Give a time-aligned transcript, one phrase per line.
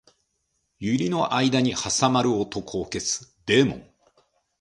[0.79, 3.91] 百合の間に挟まる男を消すデーモン